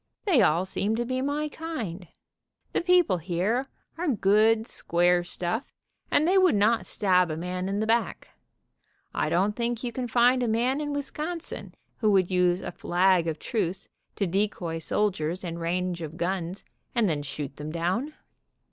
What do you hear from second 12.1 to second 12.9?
would use a